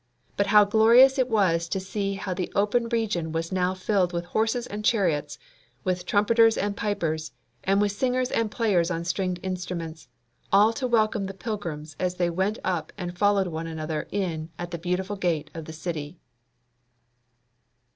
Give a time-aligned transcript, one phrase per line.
[0.35, 4.25] But how glorious it was to see how the open region was now filled with
[4.25, 5.37] horses and chariots,
[5.83, 10.07] with trumpeters and pipers, and with singers and players on stringed instruments,
[10.51, 14.71] all to welcome the pilgrims as they went up and followed one another in at
[14.71, 16.17] the beautiful gate of the city!